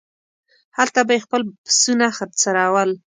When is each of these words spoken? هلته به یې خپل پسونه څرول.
هلته 0.77 0.99
به 1.07 1.11
یې 1.15 1.23
خپل 1.25 1.41
پسونه 1.65 2.07
څرول. 2.41 2.91